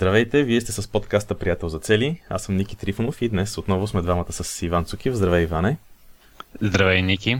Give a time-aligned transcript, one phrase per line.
[0.00, 2.20] Здравейте, вие сте с подкаста Приятел за цели.
[2.28, 5.14] Аз съм Ники Трифонов и днес отново сме двамата с Иван Цукив.
[5.14, 5.76] Здравей, Иване.
[6.60, 7.38] Здравей, Ники.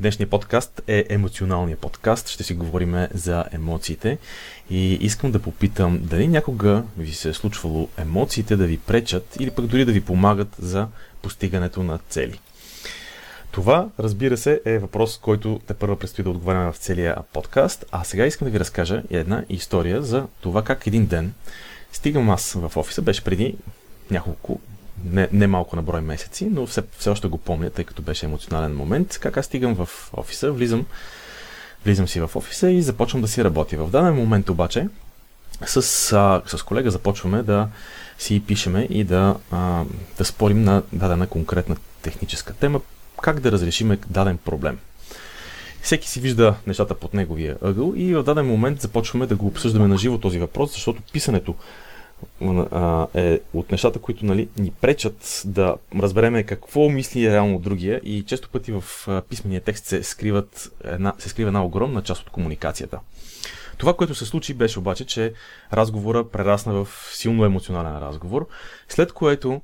[0.00, 2.28] Днешният подкаст е емоционалният подкаст.
[2.28, 4.18] Ще си говорим за емоциите.
[4.70, 9.50] И искам да попитам дали някога ви се е случвало емоциите да ви пречат или
[9.50, 10.88] пък дори да ви помагат за
[11.22, 12.40] постигането на цели.
[13.50, 17.84] Това, разбира се, е въпрос, който те първо предстои да отговаряме в целия подкаст.
[17.92, 21.32] А сега искам да ви разкажа една история за това как един ден
[21.96, 23.02] стигам аз в офиса.
[23.02, 23.54] Беше преди
[24.10, 24.60] няколко,
[25.04, 28.26] не, не малко на брой месеци, но все, все още го помня, тъй като беше
[28.26, 29.18] емоционален момент.
[29.18, 30.86] Как аз стигам в офиса, влизам,
[31.84, 33.76] влизам си в офиса и започвам да си работя.
[33.76, 34.88] В даден момент обаче
[35.66, 35.76] с,
[36.12, 37.68] а, с колега започваме да
[38.18, 39.84] си пишеме и да, а,
[40.18, 42.80] да спорим на дадена конкретна техническа тема,
[43.22, 44.78] как да разрешим даден проблем.
[45.82, 49.88] Всеки си вижда нещата под неговия ъгъл и в даден момент започваме да го обсъждаме
[49.88, 51.54] на живо този въпрос, защото писането
[53.14, 58.48] е от нещата, които нали, ни пречат да разбереме какво мисли реално другия и често
[58.48, 58.82] пъти в
[59.28, 63.00] писмения текст се, скриват една, се скрива една огромна част от комуникацията.
[63.78, 65.32] Това, което се случи, беше обаче, че
[65.72, 68.48] разговора прерасна в силно емоционален разговор,
[68.88, 69.60] след което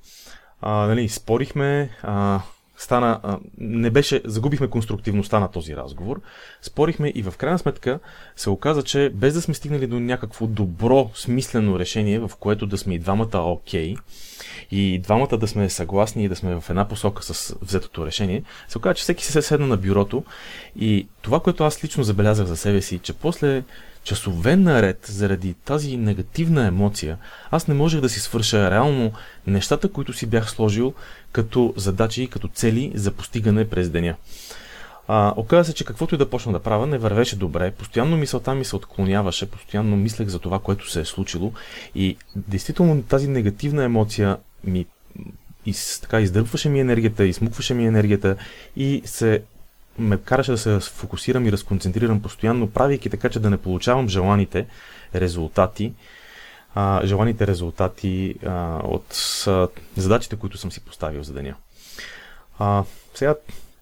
[0.61, 2.41] а, нали, спорихме, а,
[2.83, 6.20] стана, не беше, загубихме конструктивността на този разговор,
[6.62, 8.00] спорихме и в крайна сметка
[8.36, 12.78] се оказа, че без да сме стигнали до някакво добро, смислено решение, в което да
[12.78, 13.98] сме и двамата окей, okay,
[14.70, 18.78] и двамата да сме съгласни и да сме в една посока с взетото решение, се
[18.78, 20.25] оказа, че всеки се седна на бюрото
[20.77, 23.62] и това, което аз лично забелязах за себе си, че после
[24.05, 27.19] часове наред заради тази негативна емоция,
[27.50, 29.12] аз не можех да си свърша реално
[29.47, 30.94] нещата, които си бях сложил
[31.33, 34.14] като задачи и като цели за постигане през деня.
[35.09, 37.70] А, оказа се, че каквото и да почна да правя, не вървеше добре.
[37.70, 41.53] Постоянно мисълта ми се отклоняваше, постоянно мислех за това, което се е случило.
[41.94, 44.87] И действително тази негативна емоция ми
[45.66, 48.37] из, така, издърпваше ми енергията, измукваше ми енергията
[48.77, 49.42] и се
[49.98, 54.66] ме караше да се фокусирам и разконцентрирам постоянно, правейки така, че да не получавам желаните
[55.14, 55.94] резултати,
[56.75, 59.16] а, желаните резултати а, от
[59.47, 61.54] а, задачите, които съм си поставил за деня.
[62.58, 63.34] А, сега,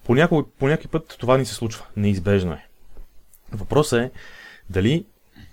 [0.05, 1.85] по някой, по някой път това ни се случва.
[1.97, 2.67] Неизбежно е.
[3.53, 4.11] Въпросът е
[4.71, 5.05] дали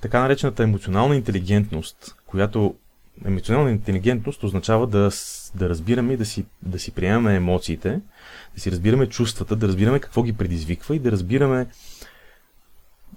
[0.01, 2.75] така наречената емоционална интелигентност, която
[3.25, 5.09] емоционална интелигентност означава да,
[5.55, 7.99] да разбираме и да си, да си приемаме емоциите,
[8.55, 11.67] да си разбираме чувствата, да разбираме какво ги предизвиква и да разбираме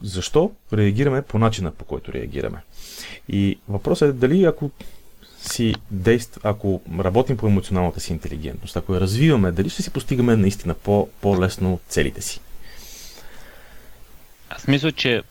[0.03, 2.63] защо реагираме по начина по който реагираме.
[3.29, 4.71] И въпросът е дали ако
[5.39, 10.37] си действа, ако работим по емоционалната си интелигентност, ако я развиваме, дали ще си постигаме
[10.37, 12.41] наистина по- по-лесно целите си.
[14.53, 15.23] Аз мисля, че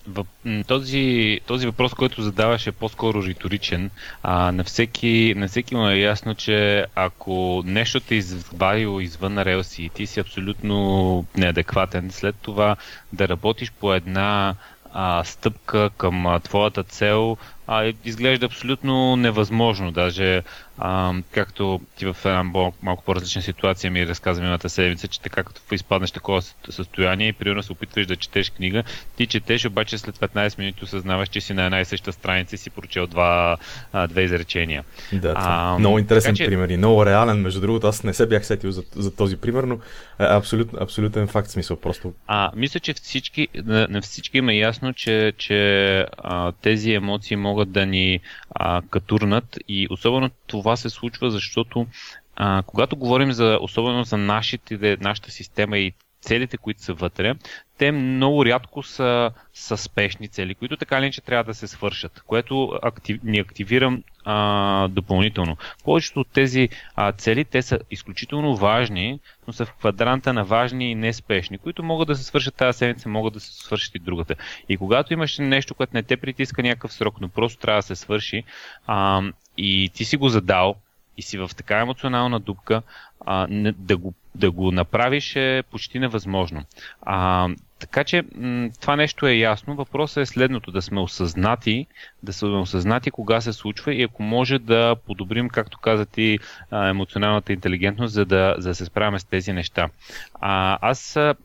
[0.68, 3.90] този, този въпрос, който задаваш е по-скоро риторичен.
[4.24, 9.84] А, на, всеки, на всеки му е ясно, че ако нещо те избавило извън релси
[9.84, 12.76] и ти си абсолютно неадекватен, след това
[13.14, 14.56] да работиш по една
[14.94, 17.38] а, стъпка към а, твоята цел
[17.72, 19.92] а, изглежда абсолютно невъзможно.
[19.92, 20.44] Даже
[20.78, 22.44] а, както ти в една
[22.82, 27.64] малко по-различна ситуация ми разказа миналата седмица, че така като изпаднеш такова състояние и примерно
[27.64, 28.84] се опитваш да четеш книга,
[29.18, 32.58] ти четеш, обаче след 15 минути осъзнаваш, че си на една и съща страница и
[32.58, 33.58] си прочел два,
[33.94, 34.84] а, две изречения.
[35.14, 36.46] Да, а, много интересен че...
[36.46, 37.42] пример и много реален.
[37.42, 39.80] Между другото, аз не се бях сетил за, за този пример, но е
[40.20, 41.78] абсолют, абсолютен факт смисъл.
[41.78, 42.14] Просто...
[42.28, 47.59] А, мисля, че всички, на, на всички има ясно, че, че а, тези емоции могат
[47.66, 49.60] да ни а, катурнат.
[49.68, 51.88] И особено това се случва, защото
[52.36, 57.36] а, когато говорим за, особено за нашите, нашата система и целите, които са вътре,
[57.80, 62.24] те много рядко са, са спешни цели, които така или иначе трябва да се свършат,
[62.28, 65.58] което актив, ни активирам а, допълнително.
[65.84, 70.92] Повечето от тези а, цели, те са изключително важни, но са в квадранта на важни
[70.92, 74.36] и неспешни, които могат да се свършат тази седмица, могат да се свършат и другата.
[74.70, 77.96] И когато имаш нещо, което не те притиска някакъв срок, но просто трябва да се
[77.96, 78.44] свърши,
[78.88, 79.22] а,
[79.58, 80.76] и ти си го задал,
[81.18, 82.82] и си в така емоционална дупка,
[83.26, 86.64] а, не, да, го, да го направиш е почти невъзможно.
[87.02, 87.50] А,
[87.80, 89.76] така че м- това нещо е ясно.
[89.76, 91.88] Въпросът е следното, да сме осъзнати,
[92.24, 96.40] да сме осъзнати кога се случва и ако може да подобрим, както каза ти,
[96.72, 99.90] емоционалната интелигентност, за да, за да се справяме с тези неща.
[100.34, 101.36] А, аз а,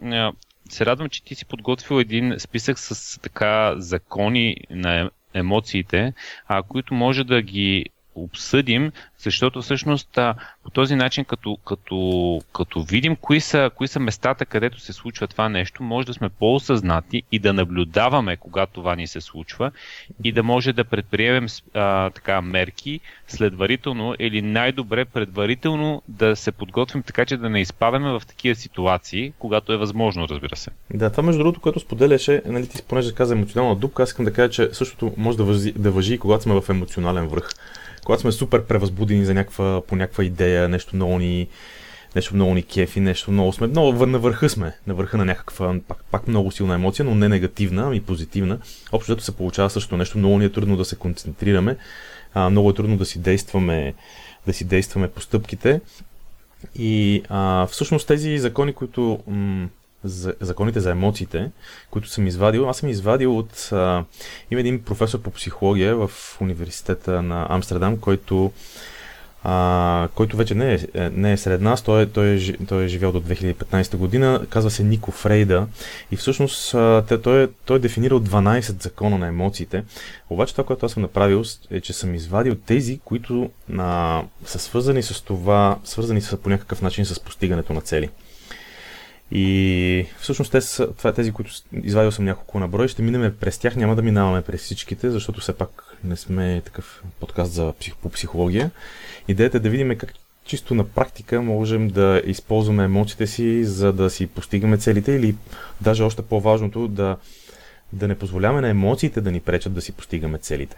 [0.71, 6.13] се радвам, че ти си подготвил един списък с така закони на емоциите,
[6.47, 10.19] а, които може да ги обсъдим, защото всъщност
[10.65, 15.27] по този начин, като, като, като видим кои са, кои са местата, където се случва
[15.27, 19.71] това нещо, може да сме по-осъзнати и да наблюдаваме, когато това ни се случва
[20.25, 27.03] и да може да предприемем а, така мерки следварително или най-добре предварително да се подготвим
[27.03, 30.71] така, че да не изпадаме в такива ситуации, когато е възможно, разбира се.
[30.95, 34.33] Да, това между другото, което споделяше, нали, ти понеже каза емоционална дупка, аз искам да
[34.33, 37.51] кажа, че същото може да въжи, да въжи когато сме в емоционален връх.
[38.05, 41.49] Когато сме супер превъзбудени за някаква, по някаква идея, нещо много ни,
[42.17, 45.75] нещо много ни кефи, нещо много сме, много на върха сме, на върха на някаква,
[45.89, 48.59] пак, пак много силна емоция, но не негативна, ами позитивна.
[48.93, 51.77] Общо се получава също нещо, много ни е трудно да се концентрираме,
[52.35, 53.95] а, много е трудно да си действаме,
[54.47, 55.81] да си действаме постъпките.
[56.75, 59.69] И а, всъщност тези закони, които м-
[60.05, 61.51] за, законите за емоциите,
[61.91, 62.69] които съм извадил.
[62.69, 63.69] Аз съм извадил от...
[63.73, 64.05] А,
[64.51, 66.11] има един професор по психология в
[66.41, 68.53] университета на Амстердам, който,
[69.45, 71.83] а, който вече не е, не е сред нас.
[71.83, 74.47] Той, е, той, е, той е живял до 2015 година.
[74.51, 75.67] Казва се Нико Фрейда.
[76.11, 79.85] И всъщност а, той, е, той е дефинирал 12 закона на емоциите.
[80.31, 85.03] Обаче това, което аз съм направил е, че съм извадил тези, които а, са свързани
[85.03, 88.11] с това, свързани са по някакъв начин с постигането на цели.
[89.35, 91.51] И всъщност те са, това е тези, които
[91.83, 95.41] извадил съм няколко на брой, ще минем през тях, няма да минаваме през всичките, защото
[95.41, 98.71] все пак не сме такъв подкаст за псих, по психология.
[99.29, 100.15] Идеята е да видим как
[100.45, 105.35] чисто на практика можем да използваме емоциите си, за да си постигаме целите или
[105.81, 107.17] даже още по-важното да,
[107.93, 110.77] да не позволяваме на емоциите да ни пречат да си постигаме целите.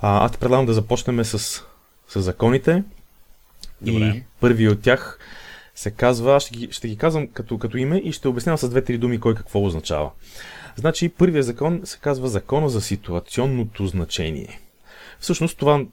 [0.00, 1.38] А, аз предлагам да започнем с,
[2.08, 2.82] с законите.
[3.80, 4.04] Добре.
[4.04, 5.18] И първи от тях
[5.74, 8.98] се казва, ще ги, ще ги казвам като, като име и ще обяснявам с две-три
[8.98, 10.10] думи кой какво означава.
[10.76, 14.60] Значи, първият закон се казва закона за ситуационното значение.
[15.20, 15.84] Всъщност това,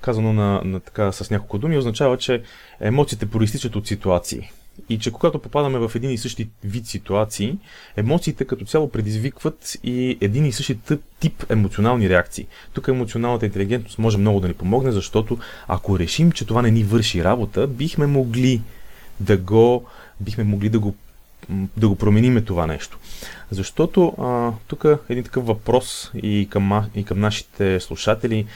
[0.00, 2.42] казано на, на така с няколко думи, означава, че
[2.80, 4.50] емоциите проистичат от ситуации.
[4.88, 7.58] И че когато попадаме в един и същи вид ситуации,
[7.96, 10.78] емоциите като цяло предизвикват и един и същи
[11.20, 12.46] тип емоционални реакции.
[12.72, 15.38] Тук емоционалната интелигентност може много да ни помогне, защото
[15.68, 18.62] ако решим, че това не ни върши работа, бихме могли
[19.20, 19.86] да го,
[20.20, 20.94] бихме могли да го,
[21.76, 22.98] да го промениме това нещо.
[23.50, 24.14] Защото
[24.66, 28.46] тук е един такъв въпрос и към, и към нашите слушатели,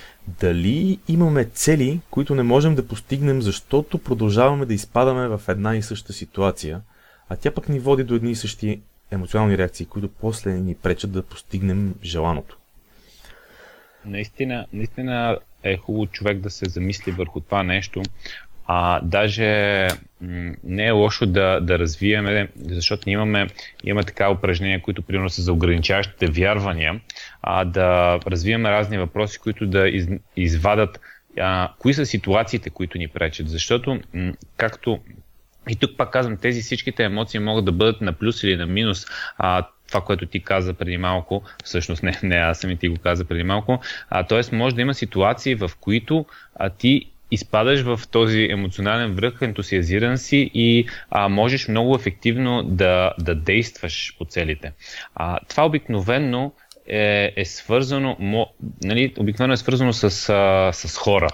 [0.41, 5.83] дали имаме цели, които не можем да постигнем, защото продължаваме да изпадаме в една и
[5.83, 6.81] съща ситуация,
[7.29, 8.81] а тя пък ни води до едни и същи
[9.11, 12.59] емоционални реакции, които после ни пречат да постигнем желаното.
[14.05, 18.03] Наистина, наистина е хубаво човек да се замисли върху това нещо,
[18.67, 19.89] а, даже
[20.65, 23.47] не е лошо да, да развиеме, защото имаме,
[23.85, 27.01] имаме така упражнения, които примерно са за ограничаващите вярвания,
[27.43, 31.01] а, да развиеме разни въпроси, които да из, извадат
[31.39, 33.49] а, кои са ситуациите, които ни пречат.
[33.49, 35.01] Защото, м- както
[35.69, 39.07] и тук пак казвам, тези всичките емоции могат да бъдат на плюс или на минус.
[39.39, 42.97] А, това, което ти каза преди малко, всъщност не, не аз съм и ти го
[42.97, 43.81] каза преди малко,
[44.11, 44.57] а, т.е.
[44.57, 50.51] може да има ситуации, в които а, ти изпадаш в този емоционален връх, ентусиазиран си
[50.55, 54.73] и а, можеш много ефективно да, да действаш по целите.
[55.15, 56.53] А, това обикновенно
[56.87, 58.47] е, е свързано, мо,
[58.85, 61.29] нали, обикновено е свързано с, а, с хора.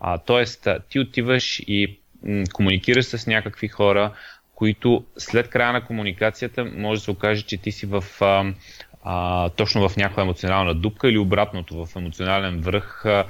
[0.00, 4.12] А, тоест, ти отиваш и м, комуникираш с някакви хора,
[4.54, 8.52] които след края на комуникацията може да се окаже, че ти си в а,
[9.02, 13.04] а, точно в някаква емоционална дупка или обратното в емоционален връх.
[13.06, 13.24] А,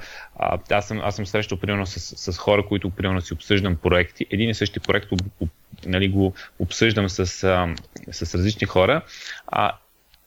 [0.69, 4.25] аз, съм, аз съм срещал примерно с, с хора, които примерно си обсъждам проекти.
[4.31, 5.07] Един и същи проект
[5.85, 7.75] нали, го обсъждам с, а,
[8.11, 9.01] с различни хора.
[9.47, 9.71] А,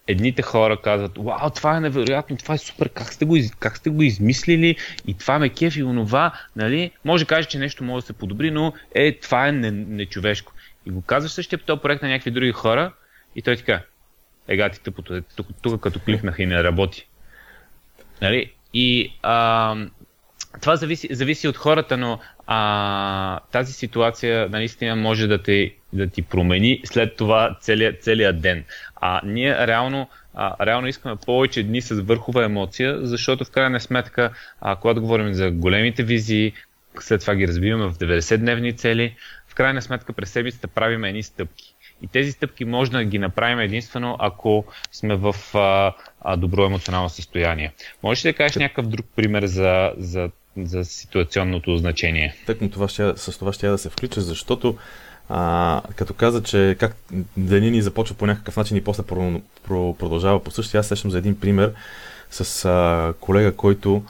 [0.07, 3.90] едните хора казват, вау, това е невероятно, това е супер, как сте го, как сте
[3.90, 4.76] го измислили
[5.07, 6.90] и това ме кефи и онова, нали?
[7.04, 10.52] Може да каже, че нещо може да се подобри, но е, това е нечовешко.
[10.87, 12.92] И го казваш същия този проект на някакви други хора
[13.37, 13.83] и той така,
[14.49, 17.07] ега ти тъпото, тук, тук като кликнаха и не работи.
[18.23, 18.53] Нали?
[18.75, 19.77] И а,
[20.61, 26.23] това зависи, зависи от хората, но а, тази ситуация наистина може да, те, да ти
[26.23, 28.65] промени след това целият, целият ден.
[28.97, 34.31] А ние реално, а, реално искаме повече дни с върхова емоция, защото в крайна сметка,
[34.61, 36.53] а, когато говорим за големите визии,
[37.01, 39.17] след това ги разбиваме в 90-дневни цели,
[39.49, 41.74] в крайна сметка през седмицата правим едни стъпки.
[42.04, 47.08] И тези стъпки може да ги направим единствено, ако сме в а, а, добро емоционално
[47.08, 47.73] състояние.
[48.02, 52.34] Можеш ли да кажеш някакъв друг пример за, за, за ситуационното значение?
[52.46, 54.76] Тъкмо това ще, с това ще я да се включа, защото
[55.28, 56.96] а, като каза, че как
[57.37, 59.02] деня ни започва по някакъв начин и после
[59.66, 61.73] продължава по същия, аз сещам за един пример
[62.30, 64.02] с а, колега, който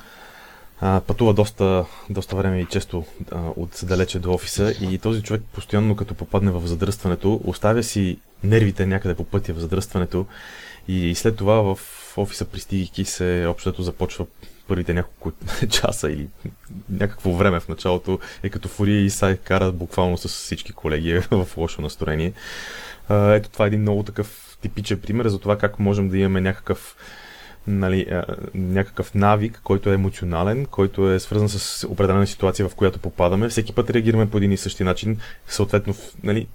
[0.81, 5.97] пътува доста, доста време и често а, от далече до офиса и този човек постоянно
[5.97, 10.27] като попадне в задръстването, оставя си нервите някъде по пътя в задръстването
[10.89, 11.79] и след това в
[12.17, 14.27] офиса пристигайки се общото започва
[14.69, 15.33] първите няколко
[15.71, 16.29] часа или
[16.91, 21.49] някакво време в началото е като фурия и се кара буквално с всички колеги в
[21.57, 22.33] лошо настроение.
[23.09, 26.41] А, ето това е един много такъв типичен пример за това как можем да имаме
[26.41, 26.97] някакъв
[27.67, 28.07] нали,
[28.55, 33.49] някакъв навик, който е емоционален, който е свързан с определена ситуация, в която попадаме.
[33.49, 35.19] Всеки път реагираме по един и същи начин,
[35.49, 36.47] съответно, нали,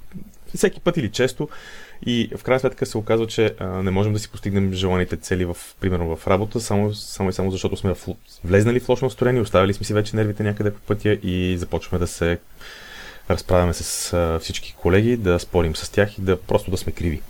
[0.56, 1.50] всеки път или често.
[2.06, 5.46] И в крайна сметка се оказва, че а, не можем да си постигнем желаните цели,
[5.46, 8.08] в, примерно в работа, само, само и само защото сме в,
[8.44, 12.08] влезнали в лошо настроение, оставили сме си вече нервите някъде по пътя и започваме да
[12.08, 12.40] се
[13.30, 17.22] разправяме с а, всички колеги, да спорим с тях и да просто да сме криви.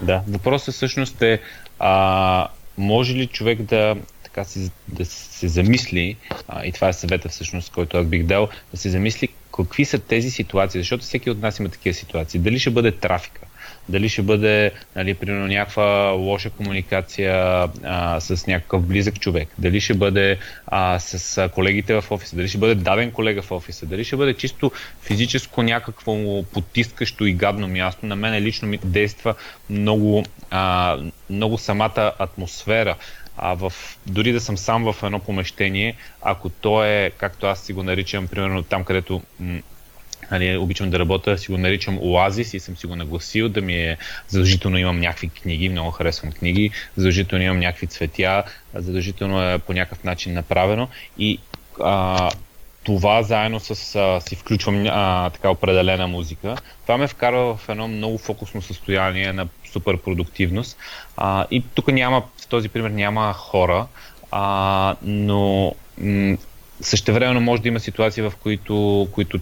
[0.00, 1.40] Да, въпросът всъщност е
[1.78, 6.16] а, може ли човек да, така си, да се замисли,
[6.48, 9.98] а, и това е съвета всъщност, който аз бих дал, да се замисли какви са
[9.98, 12.40] тези ситуации, защото всеки от нас има такива ситуации.
[12.40, 13.40] Дали ще бъде трафика,
[13.88, 17.34] дали ще бъде, нали, примерно, някаква лоша комуникация
[17.84, 22.58] а, с някакъв близък човек, дали ще бъде а, с колегите в офиса, дали ще
[22.58, 24.72] бъде даден колега в офиса, дали ще бъде чисто
[25.02, 28.06] физическо някакво потискащо и гадно място.
[28.06, 29.34] На мен лично ми действа
[29.70, 30.98] много, а,
[31.30, 32.96] много самата атмосфера.
[33.36, 33.72] А в,
[34.06, 38.28] дори да съм сам в едно помещение, ако то е, както аз си го наричам,
[38.28, 39.22] примерно там, където
[40.30, 43.74] Нали, обичам да работя, си го наричам Оазис и съм си го нагласил да ми
[43.74, 43.96] е
[44.28, 48.42] задължително имам някакви книги, много харесвам книги, задължително имам някакви цветя,
[48.74, 50.88] задължително е по някакъв начин направено
[51.18, 51.38] и
[51.80, 52.30] а,
[52.84, 56.56] това заедно с а, си включвам а, така определена музика.
[56.82, 60.78] Това ме вкарва в едно много фокусно състояние на супер продуктивност.
[61.16, 63.86] А, и тук няма, в този пример няма хора,
[64.30, 66.36] а, но м-
[66.80, 69.40] същевременно може да има ситуации, в които, които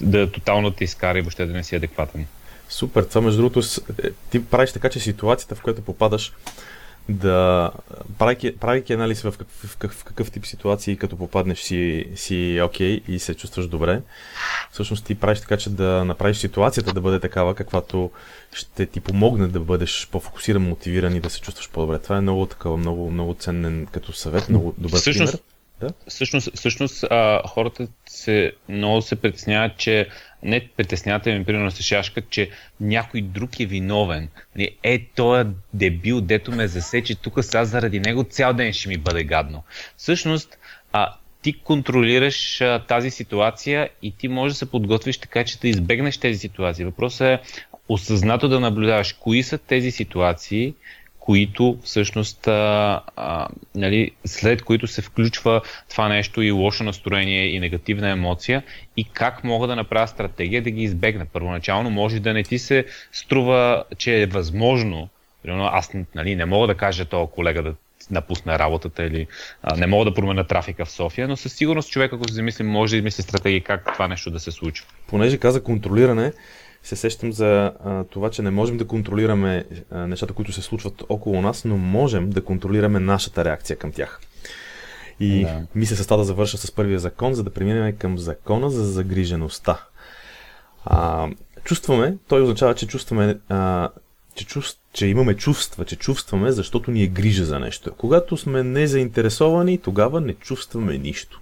[0.00, 2.26] да тотално те изкара и въобще да не си адекватен.
[2.68, 3.60] Супер, това между другото,
[4.02, 6.32] е, ти правиш така, че ситуацията, в която попадаш,
[7.08, 7.70] да
[8.18, 12.60] правейки, правейки анализ в какъв, в, какъв, в какъв тип ситуации, като попаднеш си, си
[12.64, 14.00] окей okay и се чувстваш добре,
[14.72, 18.10] всъщност ти правиш така, че да направиш ситуацията да бъде такава, каквато
[18.52, 21.98] ще ти помогне да бъдеш по-фокусиран, мотивиран и да се чувстваш по-добре.
[21.98, 25.42] Това е много такава, много, много ценен като съвет, много добър всъщност, пример.
[25.80, 25.88] Да?
[26.08, 30.08] Всъщност, всъщност а, хората се, много се притесняват, че
[30.42, 34.28] не притесняват, ми примерно се шашкат, че някой друг е виновен.
[34.56, 38.88] Нали, е, той е дебил, дето ме засече, тук сега заради него цял ден ще
[38.88, 39.62] ми бъде гадно.
[39.96, 40.58] Всъщност,
[40.92, 45.68] а, ти контролираш а, тази ситуация и ти можеш да се подготвиш така, че да
[45.68, 46.84] избегнеш тези ситуации.
[46.84, 47.40] Въпросът е
[47.88, 50.74] осъзнато да наблюдаваш кои са тези ситуации,
[51.28, 57.60] които всъщност, а, а, нали, след които се включва това нещо и лошо настроение и
[57.60, 58.62] негативна емоция
[58.96, 61.26] и как мога да направя стратегия да ги избегна.
[61.32, 65.08] Първоначално може да не ти се струва, че е възможно,
[65.42, 67.74] примерно аз нали, не мога да кажа този колега да
[68.10, 69.26] напусне работата или
[69.62, 72.64] а, не мога да променя трафика в София, но със сигурност човек, ако се замисли,
[72.64, 74.86] може да измисли стратегии как това нещо да се случва.
[75.06, 76.32] Понеже каза контролиране,
[76.82, 81.02] се сещам за а, това, че не можем да контролираме а, нещата, които се случват
[81.08, 84.20] около нас, но можем да контролираме нашата реакция към тях.
[85.20, 85.62] И да.
[85.74, 89.84] мисля се да завърша с първия закон, за да преминем към закона за загрижеността.
[90.84, 91.28] А,
[91.64, 93.88] чувстваме, той означава, че чувстваме, а,
[94.34, 97.94] че, чувств, че имаме чувства, че чувстваме, защото ни е грижа за нещо.
[97.94, 101.40] Когато сме незаинтересовани, тогава не чувстваме нищо.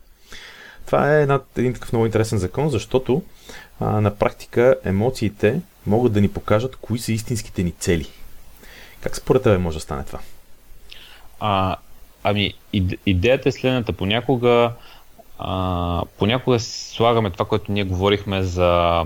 [0.87, 3.23] Това е една, един такъв много интересен закон, защото
[3.81, 8.09] а, на практика емоциите могат да ни покажат кои са истинските ни цели.
[9.01, 10.19] Как според тебе може да стане това?
[11.41, 11.77] А,
[12.23, 12.55] ами,
[13.07, 13.93] идеята е следната.
[13.93, 14.73] Понякога,
[15.39, 19.03] а, понякога слагаме това, което ние говорихме за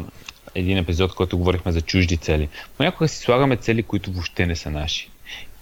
[0.54, 2.48] един епизод, който говорихме за чужди цели.
[2.76, 5.10] Понякога си слагаме цели, които въобще не са наши.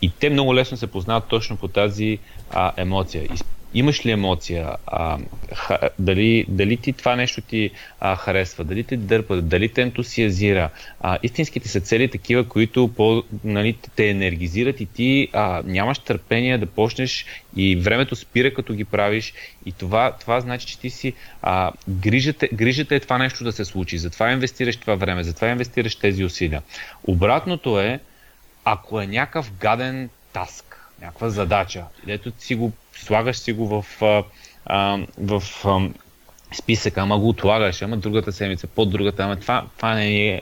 [0.02, 2.18] И те много лесно се познават точно по тази
[2.50, 3.28] а, емоция
[3.74, 5.18] имаш ли емоция, а,
[5.54, 7.70] ха, дали, дали ти това нещо ти
[8.00, 10.70] а, харесва, дали те дърпа, дали те ентусиазира.
[11.00, 16.58] А, истинските са цели такива, които по, нали, те енергизират и ти а, нямаш търпение
[16.58, 19.34] да почнеш и времето спира като ги правиш.
[19.66, 23.64] И това, това значи, че ти си а, грижата, грижата е това нещо да се
[23.64, 26.62] случи, затова инвестираш това време, затова инвестираш тези усилия.
[27.04, 28.00] Обратното е,
[28.64, 32.72] ако е някакъв гаден таск, някаква задача, дето си го
[33.04, 34.02] слагаш си го в,
[34.66, 35.88] а, в а,
[36.54, 40.40] списъка, ама го отлагаш, ама другата седмица, под другата, ама това, това не е,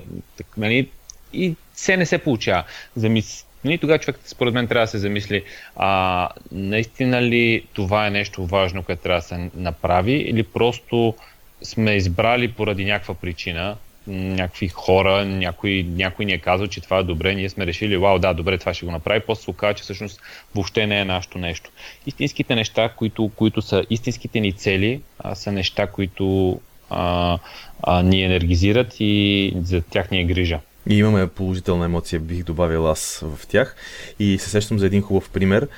[0.56, 0.88] нали,
[1.32, 2.64] и се не се получава.
[2.96, 5.44] Замис, и тогава човек, според мен, трябва да се замисли,
[5.76, 11.14] а, наистина ли това е нещо важно, което трябва да се направи, или просто
[11.62, 17.02] сме избрали поради някаква причина, някакви хора, някой, някой ни е казал, че това е
[17.02, 19.82] добре, ние сме решили, вау, да, добре, това ще го направи, после се оказа, че
[19.82, 20.20] всъщност
[20.54, 21.70] въобще не е нашето нещо.
[22.06, 26.60] Истинските неща, които, които са истинските ни цели, а, са неща, които
[26.90, 27.38] а,
[27.82, 30.60] а, ни енергизират и за тях ни е грижа.
[30.88, 33.76] И имаме положителна емоция, бих добавил аз в тях.
[34.18, 35.68] И се сещам за един хубав пример.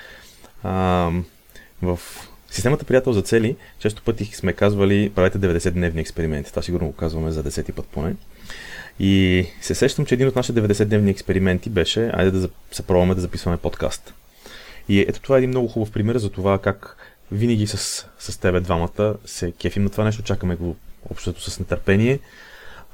[0.62, 1.10] А,
[1.82, 1.98] в
[2.50, 6.50] системата приятел за цели, често пъти сме казвали, правете 90-дневни експерименти.
[6.50, 8.14] Това сигурно го казваме за 10 път поне.
[9.00, 13.20] И се сещам, че един от нашите 90-дневни експерименти беше, айде да се пробваме да
[13.20, 14.14] записваме подкаст.
[14.88, 16.96] И ето това е един много хубав пример за това как
[17.32, 20.76] винаги с, с тебе двамата се кефим на това нещо, чакаме го
[21.10, 22.18] общото с нетърпение.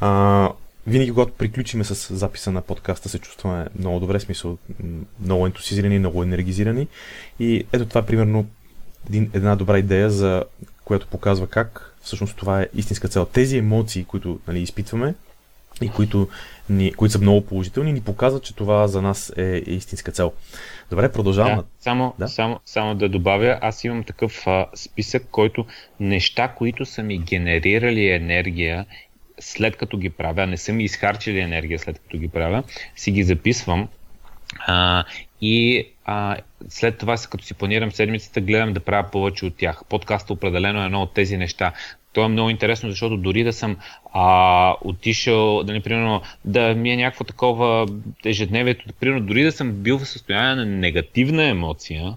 [0.01, 0.51] А,
[0.87, 4.59] винаги, когато приключиме с записа на подкаста, се чувстваме много добре, смисъл,
[5.21, 6.89] много ентусизирани, много енергизирани.
[7.41, 8.47] И ето това е примерно
[9.09, 10.45] един, една добра идея, за
[10.85, 13.25] която показва как всъщност това е истинска цел.
[13.25, 15.15] Тези емоции, които нали, изпитваме
[15.83, 16.29] и които,
[16.69, 20.33] ни, които са много положителни, ни показват, че това за нас е, истинска цел.
[20.91, 21.57] Добре, продължаваме.
[21.57, 22.29] Да, само, да?
[22.29, 25.67] Само, само да добавя, аз имам такъв а, списък, който
[26.01, 28.87] неща, които са ми генерирали енергия
[29.41, 32.63] след като ги правя, не са ми изхарчили енергия след като ги правя,
[32.97, 33.89] си ги записвам
[34.59, 35.05] а,
[35.41, 36.37] и а,
[36.69, 39.83] след това, като си планирам седмицата, гледам да правя повече от тях.
[39.89, 41.73] Подкаста определено е едно от тези неща.
[42.13, 43.77] То е много интересно, защото дори да съм
[44.13, 47.87] а, отишъл, да не, примерно, да ми е някакво такова
[48.25, 52.17] ежедневието, примерно, дори да съм бил в състояние на негативна емоция,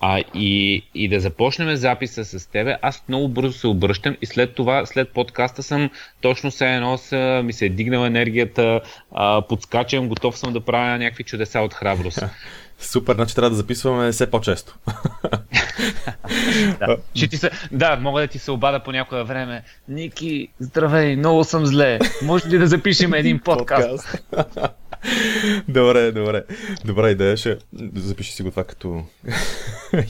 [0.00, 4.54] а, и, и да започнем записа с тебе, аз много бързо се обръщам и след
[4.54, 6.98] това, след подкаста съм точно се едно
[7.42, 8.80] ми се е дигнала енергията,
[9.12, 12.22] а, подскачам, готов съм да правя някакви чудеса от храброст.
[12.82, 14.78] Супер, значи трябва да записваме все по-често.
[16.78, 16.96] да.
[17.14, 19.62] Ще ти се, да, мога да ти се обада по някое време.
[19.88, 21.98] Ники, здравей, много съм зле.
[22.22, 24.22] Може ли да запишем един подкаст?
[25.68, 26.42] добре, добре.
[26.84, 27.36] Добра идея.
[27.36, 27.58] Ще
[27.94, 29.04] запиши си го това като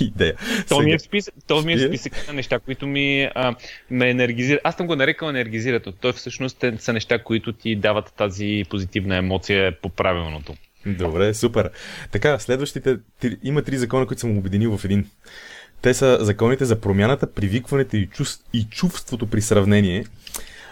[0.00, 0.34] идея.
[0.68, 3.54] То ми е в списък, то ми е в списък на неща, които ми а,
[3.90, 4.60] ме енергизират.
[4.64, 5.88] Аз съм го нарекал енергизират.
[6.00, 10.54] Той всъщност са неща, които ти дават тази позитивна емоция по правилното.
[10.86, 11.70] Добре, супер.
[12.10, 12.98] Така, следващите,
[13.42, 15.10] има три закона, които съм обединил в един.
[15.82, 20.04] Те са законите за промяната, привикването и, чувств, и чувството при сравнение.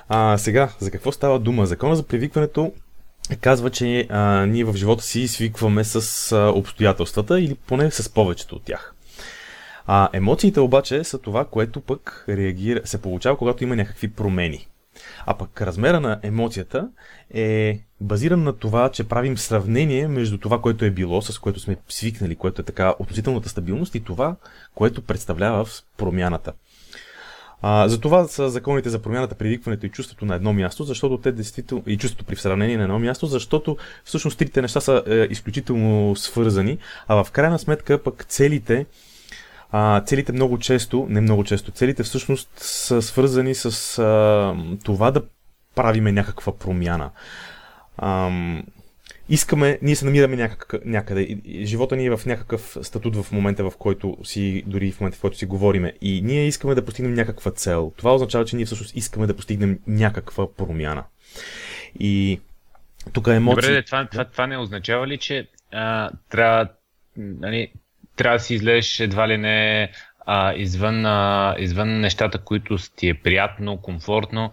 [0.09, 1.67] А, сега, за какво става дума?
[1.67, 2.73] Закона за привикването
[3.41, 8.57] казва, че а, ние в живота си свикваме с а, обстоятелствата или поне с повечето
[8.57, 8.95] от тях.
[9.87, 14.67] А емоциите обаче са това, което пък реагира, се получава, когато има някакви промени.
[15.27, 16.89] А пък размера на емоцията
[17.35, 21.77] е базиран на това, че правим сравнение между това, което е било, с което сме
[21.89, 24.37] свикнали, което е така относителната стабилност и това,
[24.75, 26.53] което представлява промяната.
[27.63, 31.33] А, за това са законите за промяната, привикването и чувството на едно място, защото те
[31.33, 36.17] действително и чувството при сравнение на едно място, защото всъщност трите неща са е, изключително
[36.17, 38.87] свързани, а в крайна сметка пък целите
[39.73, 45.23] а, целите много често, не много често, целите всъщност са свързани с а, това да
[45.75, 47.11] правиме някаква промяна.
[48.03, 48.63] Ам,
[49.29, 51.39] искаме, ние се намираме някак, някъде.
[51.63, 55.21] Живота ни е в някакъв статут в момента, в който си, дори в момента, в
[55.21, 55.93] който си говориме.
[56.01, 57.93] И ние искаме да постигнем някаква цел.
[57.97, 61.05] Това означава, че ние всъщност искаме да постигнем някаква промяна.
[62.01, 62.41] И
[63.13, 63.69] тук е емоции...
[63.69, 66.69] Добре, това, това, това не означава ли, че а, трябва,
[67.17, 67.73] нали,
[68.17, 69.91] трябва да си излезеш едва ли не
[70.27, 74.53] а, извън, а, извън нещата, които ти е приятно, комфортно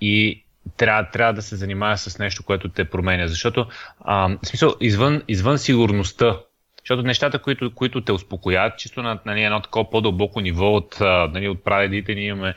[0.00, 0.44] и
[0.76, 3.28] трябва, трябва да се занимава с нещо, което те променя.
[3.28, 3.66] Защото,
[4.00, 6.40] а, в смисъл, извън, извън сигурността,
[6.88, 11.48] защото нещата, които, които те успокоят, чисто на нали, едно такова по-дълбоко ниво от, нали,
[11.48, 12.54] от прадедите ни имаме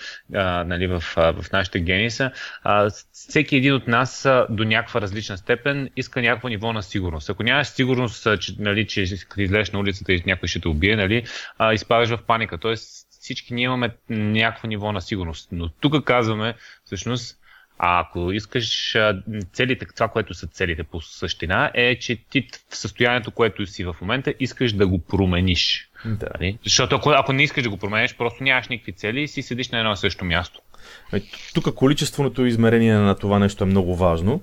[0.66, 2.32] нали, в, в нашите гени са,
[2.64, 7.30] а, всеки един от нас до някаква различна степен иска някакво ниво на сигурност.
[7.30, 9.02] Ако нямаш сигурност, че, нали, че
[9.38, 11.24] излезеш на улицата и някой ще те убие, нали,
[11.74, 12.58] изпадаш в паника.
[12.58, 15.50] Тоест всички ние имаме някакво ниво на сигурност.
[15.52, 16.54] Но тук казваме,
[16.86, 17.41] всъщност,
[17.84, 18.98] а ако искаш
[19.54, 23.96] целите, това, което са целите по същина, е, че ти в състоянието, което си в
[24.02, 25.90] момента, искаш да го промениш.
[26.06, 26.28] Да.
[26.40, 26.58] Нали?
[26.64, 29.70] Защото ако, ако не искаш да го промениш, просто нямаш никакви цели и си седиш
[29.70, 30.62] на едно и също място.
[31.14, 31.22] Е,
[31.54, 34.42] тук количественото измерение на това нещо е много важно.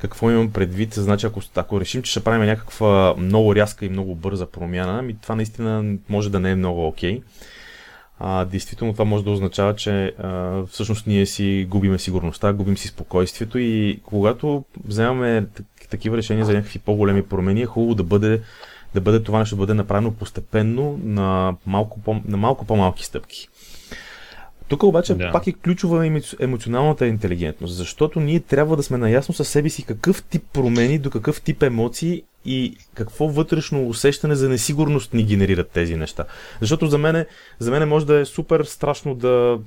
[0.00, 0.94] Какво имам предвид?
[0.94, 5.16] Значи, ако, ако решим, че ще правим някаква много рязка и много бърза промяна, ми
[5.22, 7.20] това наистина може да не е много окей.
[7.20, 7.22] Okay
[8.20, 12.88] а, действително това може да означава, че а, всъщност ние си губиме сигурността, губим си
[12.88, 15.46] спокойствието и когато вземаме
[15.90, 18.40] такива решения за някакви по-големи промени, е хубаво да бъде
[18.94, 23.48] да бъде това нещо да бъде направено постепенно на малко, по, на малко по-малки стъпки.
[24.68, 25.32] Тук обаче да.
[25.32, 30.22] пак е ключова емоционалната интелигентност, защото ние трябва да сме наясно със себе си какъв
[30.22, 35.96] тип промени, до какъв тип емоции и какво вътрешно усещане за несигурност ни генерират тези
[35.96, 36.24] неща.
[36.60, 37.24] Защото за мен,
[37.58, 39.58] за мен може да е супер страшно да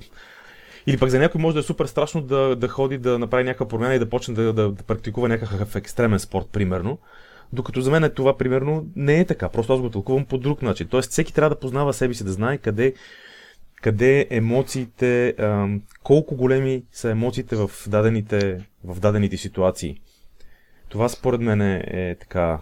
[0.86, 3.68] или пък за някой може да е супер страшно да, да ходи да направи някаква
[3.68, 6.98] промяна и да почне да, да, да практикува някакъв екстремен спорт, примерно.
[7.52, 9.48] Докато за мен това, примерно, не е така.
[9.48, 10.86] Просто аз го тълкувам по друг начин.
[10.88, 12.94] Тоест, всеки трябва да познава себе си, да знае къде,
[13.82, 15.34] къде емоциите,
[16.02, 20.00] колко големи са емоциите в дадените, в дадените ситуации.
[20.88, 22.58] Това според мен е, е така.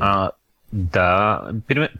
[0.00, 0.30] А,
[0.72, 1.42] да,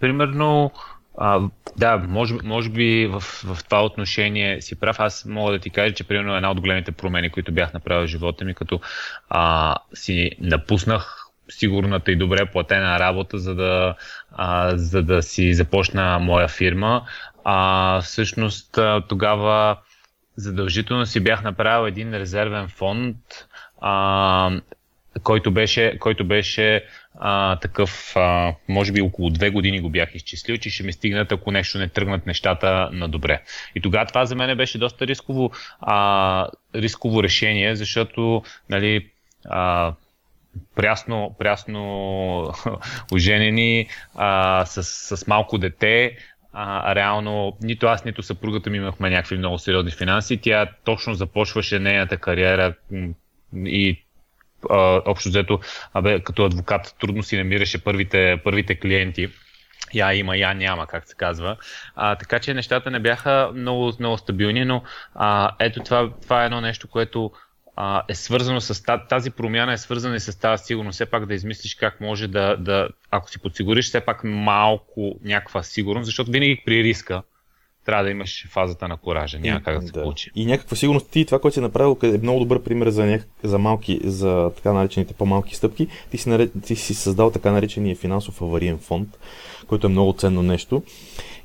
[0.01, 0.71] примерно,
[1.19, 1.41] а,
[1.77, 5.01] да, може, може би в, в това отношение си прав.
[5.01, 8.11] Аз мога да ти кажа, че примерно една от големите промени, които бях направил в
[8.11, 8.81] живота ми, като
[9.29, 11.18] а, си напуснах
[11.51, 13.95] сигурната и добре платена работа, за да,
[14.33, 17.07] а, за да си започна моя фирма.
[17.45, 19.77] А, всъщност тогава
[20.37, 23.17] задължително си бях направил един резервен фонд,
[23.81, 24.61] а,
[25.23, 26.85] който беше, който беше
[27.19, 31.33] а, такъв, а, може би около две години го бях изчислил, че ще ми стигнат,
[31.33, 33.43] ако нещо не тръгнат нещата на добре.
[33.75, 39.09] И тогава това за мен беше доста рисково, а, рисково решение, защото нали,
[39.49, 39.93] а,
[40.75, 42.53] прясно, прясно
[43.13, 44.83] оженени, а, с,
[45.17, 46.17] с малко дете,
[46.53, 50.41] а, реално нито аз, нито съпругата ми имахме някакви много сериозни финанси.
[50.41, 52.75] Тя точно започваше нейната кариера
[53.55, 54.05] и
[54.71, 55.61] а, общо взето,
[55.95, 59.29] абе, като адвокат трудно си намираше първите, първите клиенти.
[59.95, 61.57] Я има, я няма, как се казва.
[61.97, 64.83] А, така че нещата не бяха много, много стабилни, но
[65.15, 67.33] а, ето това, това е едно нещо, което
[67.81, 70.95] а, е свързано с тази промяна, е свързана и с тази сигурност.
[70.95, 75.63] Все пак да измислиш как може да, да ако си подсигуриш, все пак малко някаква
[75.63, 77.23] сигурност, защото винаги при риска
[77.85, 79.39] трябва да имаш фазата на коража.
[79.39, 80.03] Няма как да се да.
[80.03, 80.31] получи.
[80.35, 81.11] И някаква сигурност.
[81.11, 83.27] Ти това, което си направил, е много добър пример за, няк...
[83.43, 85.89] за малки, за така наречените по-малки стъпки.
[86.11, 86.53] Ти си, наред...
[86.67, 89.09] ти си създал така наречения финансов авариен фонд,
[89.67, 90.83] който е много ценно нещо.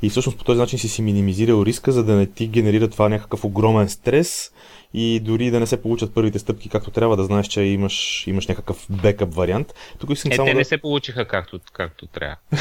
[0.01, 3.09] И всъщност по този начин си си минимизирал риска, за да не ти генерира това
[3.09, 4.51] някакъв огромен стрес
[4.93, 8.47] и дори да не се получат първите стъпки както трябва, да знаеш, че имаш, имаш
[8.47, 9.73] някакъв бекъп вариант.
[9.99, 10.57] Тук искам е, само те да...
[10.57, 12.35] не се получиха както, както трябва.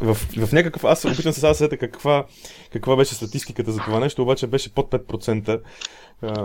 [0.00, 0.84] в, в някакъв...
[0.84, 2.26] Аз опитвам се сега сета каква,
[2.72, 5.60] каква беше статистиката за това нещо, обаче беше под 5%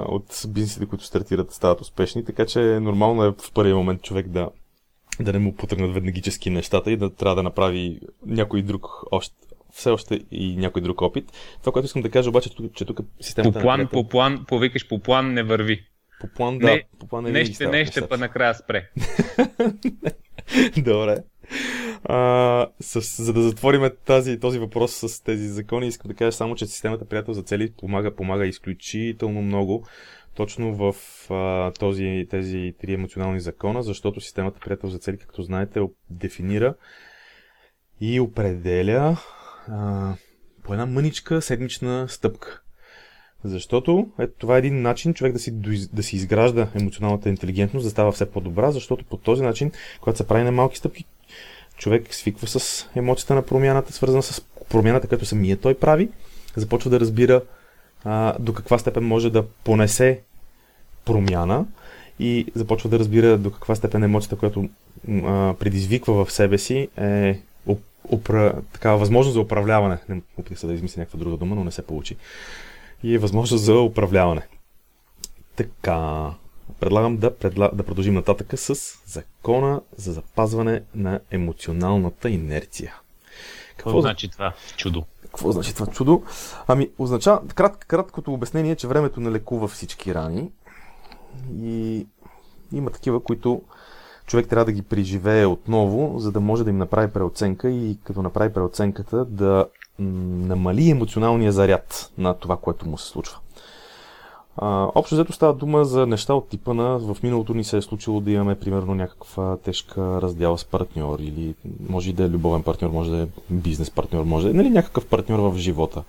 [0.08, 4.50] от бизнесите, които стартират, стават успешни, така че нормално е в първия момент човек да,
[5.20, 9.36] да не му потръгнат веднагически нещата и да трябва да направи някой друг още,
[9.76, 11.32] все още и някой друг опит.
[11.60, 13.60] Това, което искам да кажа обаче, че тук системата...
[13.60, 15.86] По план, по план, повикаш по план не върви.
[16.22, 16.68] По план, да.
[16.68, 18.90] Не, по план не, не ще, не ще, па накрая спре.
[20.78, 21.18] Добре.
[22.04, 26.56] А, с, за да затворим тази, този въпрос с тези закони, искам да кажа само,
[26.56, 29.86] че системата приятел за цели помага, помага изключително много
[30.36, 30.96] точно в
[31.30, 36.76] а, този, тези три емоционални закона, защото системата приятел за цели, както знаете, дефинира
[38.02, 39.18] и определя
[39.72, 40.14] а,
[40.64, 42.62] по една мъничка седмична стъпка.
[43.44, 45.52] Защото ето, това е един начин човек да си,
[45.94, 50.28] да си изгражда емоционалната интелигентност, да става все по-добра, защото по този начин, когато се
[50.28, 51.06] прави на малки стъпки,
[51.78, 56.10] човек свиква с емоцията на промяната, свързана с промяната, като самия той прави,
[56.56, 57.42] започва да разбира
[58.04, 60.22] а, до каква степен може да понесе
[61.06, 61.66] промяна
[62.20, 64.70] и започва да разбира до каква степен емоцията, която
[65.10, 67.40] а, предизвиква в себе си е
[68.12, 68.62] упра...
[68.74, 69.98] такава възможност за управляване.
[70.10, 72.16] Не опитах се да измисля някаква друга дума, но не се получи.
[73.04, 74.48] И е възможност за управляване.
[75.56, 76.30] Така,
[76.80, 77.70] предлагам да, предла...
[77.74, 82.96] да продължим нататъка с закона за запазване на емоционалната инерция.
[83.78, 85.04] Какво значи това чудо?
[85.22, 86.24] Какво значи това чудо?
[86.68, 90.52] Ами, означава, крат, краткото обяснение е, че времето не лекува всички рани.
[91.62, 92.06] И
[92.72, 93.62] има такива, които
[94.26, 98.22] човек трябва да ги преживее отново, за да може да им направи преоценка и като
[98.22, 99.66] направи преоценката да
[100.00, 103.38] намали емоционалния заряд на това, което му се случва.
[104.58, 107.82] А, общо взето става дума за неща от типа на в миналото ни се е
[107.82, 111.56] случило да имаме примерно някаква тежка раздяла с партньор или
[111.90, 114.70] може и да е любовен партньор, може да е бизнес партньор, може да е нали,
[114.70, 116.04] някакъв партньор в живота.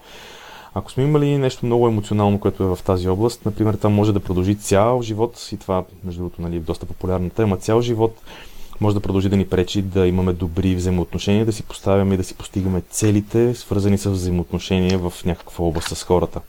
[0.79, 4.21] Ако сме имали нещо много емоционално, което е в тази област, например, там може да
[4.21, 8.21] продължи цял живот, и това, между другото, нали, е доста популярна тема, цял живот
[8.81, 12.25] може да продължи да ни пречи да имаме добри взаимоотношения, да си поставяме и да
[12.25, 16.41] си постигаме целите, свързани с взаимоотношения в някаква област с хората.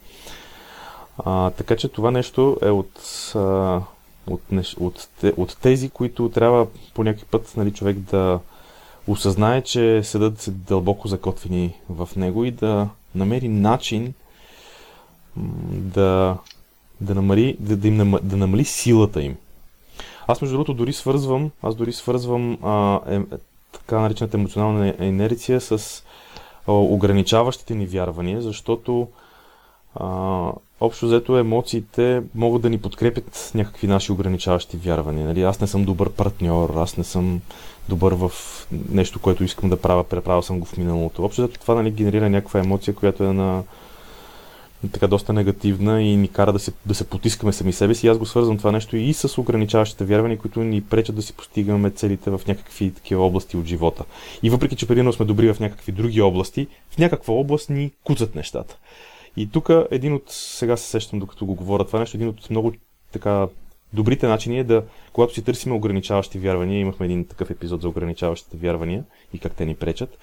[1.25, 3.01] А, така че това нещо е от
[3.35, 3.81] а,
[4.27, 4.41] от,
[4.79, 8.39] от, от тези, които трябва по някакъв път нали, човек да
[9.07, 12.87] осъзнае, че седат се дълбоко закотвени в него и да
[13.17, 14.13] намери начин
[15.71, 16.37] да,
[17.01, 19.35] да, намали, да, да, им, да намали силата им.
[20.27, 23.21] Аз между другото дори свързвам, аз дори свързвам а, е,
[23.71, 26.03] така наречената емоционална инерция с
[26.67, 29.07] а, ограничаващите ни вярвания, защото
[29.95, 30.51] а,
[30.81, 35.27] общо взето емоциите могат да ни подкрепят някакви наши ограничаващи вярвания.
[35.27, 35.41] Нали?
[35.43, 37.41] Аз не съм добър партньор, аз не съм
[37.89, 38.31] добър в
[38.89, 41.23] нещо, което искам да правя, преправил съм го в миналото.
[41.23, 43.63] Общо взето това нали, генерира някаква емоция, която е на
[44.91, 48.07] така доста негативна и ни кара да се, да се потискаме сами себе си.
[48.07, 51.91] Аз го свързвам това нещо и с ограничаващите вярвания, които ни пречат да си постигаме
[51.91, 54.03] целите в някакви такива области от живота.
[54.43, 58.35] И въпреки, че предимно сме добри в някакви други области, в някаква област ни куцат
[58.35, 58.77] нещата.
[59.37, 62.73] И тук един от, сега се сещам докато го говоря това нещо, един от много
[63.11, 63.47] така
[63.93, 68.57] добрите начини е да, когато си търсим ограничаващи вярвания, имахме един такъв епизод за ограничаващите
[68.57, 70.17] вярвания и как те ни пречат,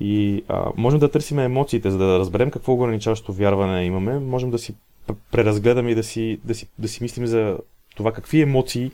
[0.00, 4.58] и а, можем да търсим емоциите, за да разберем какво ограничаващо вярване имаме, можем да
[4.58, 4.74] си
[5.30, 7.58] преразгледаме и да си, да си, да си мислим за
[7.96, 8.90] това какви емоции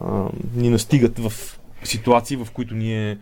[0.00, 3.18] а, ни настигат в ситуации, в които ни е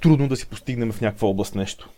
[0.00, 1.88] трудно да си постигнем в някаква област нещо.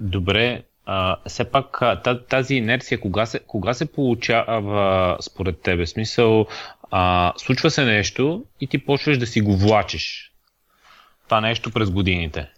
[0.00, 0.62] Добре,
[0.92, 1.80] а, все пак
[2.28, 5.86] тази инерция кога се, кога се получава според тебе?
[5.86, 6.46] Смисъл,
[6.90, 10.32] а, случва се нещо и ти почваш да си го влачиш
[11.24, 12.48] това нещо през годините.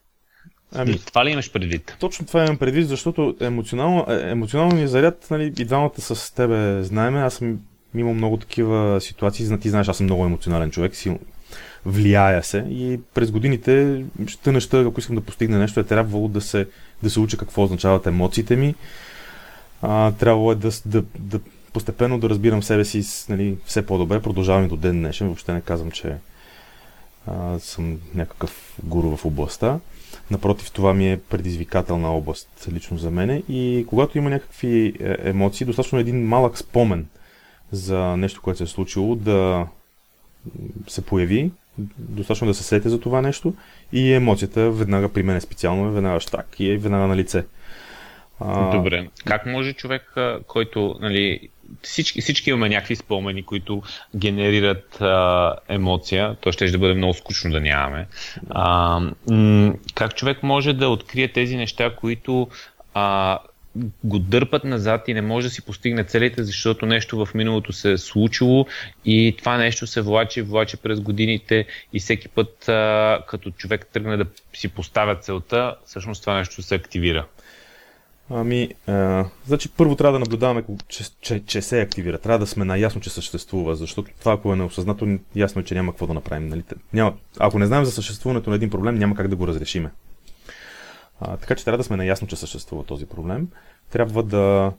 [0.75, 1.97] Ами, това ли имаш предвид?
[2.01, 6.35] Точно това имам предвид, защото емоционално, е, емоционално ми е заряд, нали, и двамата с
[6.35, 7.59] тебе знаеме, аз съм
[7.95, 10.93] имал много такива ситуации, ти знаеш, аз съм много емоционален човек,
[11.87, 16.41] влияя се и през годините ще неща, ако искам да постигна нещо, е трябвало да
[16.41, 16.67] се,
[17.03, 18.75] да се уча какво означават емоциите ми.
[19.83, 21.41] А, трябвало е да, да, да
[21.73, 25.61] постепенно да разбирам себе си нали, все по-добре, продължавам и до ден днешен, въобще не
[25.61, 26.17] казвам, че
[27.27, 29.79] а, съм някакъв гуру в областта.
[30.31, 35.67] Напротив, това ми е предизвикателна област лично за мене и когато има някакви е, емоции,
[35.67, 37.07] достатъчно един малък спомен
[37.73, 39.67] за нещо, което се е случило, да
[40.89, 41.51] се появи,
[41.99, 43.55] достатъчно да се сете за това нещо
[43.93, 47.45] и емоцията веднага при мен е специално, веднага штак и е веднага на лице.
[48.73, 49.09] Добре.
[49.25, 50.15] Как може човек,
[50.47, 51.49] който нали,
[51.83, 53.83] всички, всички имаме някакви спомени, които
[54.17, 56.37] генерират а, емоция.
[56.41, 58.07] То ще да бъде много скучно да нямаме.
[58.51, 59.01] А,
[59.31, 62.49] м- как човек може да открие тези неща, които
[62.95, 63.39] а,
[64.05, 67.93] го дърпат назад и не може да си постигне целите, защото нещо в миналото се
[67.93, 68.67] е случило
[69.05, 74.17] и това нещо се влачи, влачи през годините и всеки път, а, като човек тръгне
[74.17, 77.27] да си поставя целта, всъщност това нещо се активира.
[78.31, 82.19] Ами, а, значи първо трябва да наблюдаваме, че, че, че се активира.
[82.19, 85.93] Трябва да сме наясно, че съществува, защото това, ако е неосъзнато, ясно е, че няма
[85.93, 86.49] какво да направим.
[86.49, 86.63] Нали?
[86.93, 89.91] Няма, ако не знаем за съществуването на един проблем, няма как да го разрешиме.
[91.21, 93.49] А, така че трябва да сме наясно, че съществува този проблем.
[93.91, 94.73] Трябва да,